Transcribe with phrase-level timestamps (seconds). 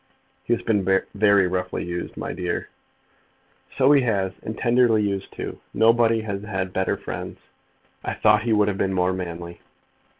[0.43, 2.69] "He has been very roughly used, my dear."
[3.77, 5.59] "So he has, and tenderly used too.
[5.75, 7.37] Nobody has had better friends.
[8.03, 9.61] I thought he would have been more manly."